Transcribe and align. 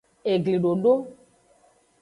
Eglidodo. 0.31 0.93